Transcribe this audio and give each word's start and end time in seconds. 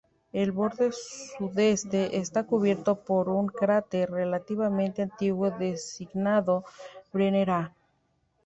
El 0.33 0.51
borde 0.51 0.91
sudeste 0.91 2.17
está 2.17 2.47
cubierto 2.47 2.95
por 2.95 3.29
un 3.29 3.45
cráter 3.45 4.09
relativamente 4.09 5.03
antiguo 5.03 5.51
designado 5.51 6.65
"Brenner 7.13 7.51
A". 7.51 7.73